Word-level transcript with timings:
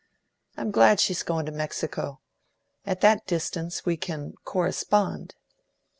I'm 0.57 0.71
glad 0.71 0.99
she's 0.99 1.21
going 1.21 1.45
to 1.45 1.51
Mexico. 1.51 2.21
At 2.87 3.01
that 3.01 3.27
distance 3.27 3.85
we 3.85 3.97
can 3.97 4.33
correspond." 4.45 5.35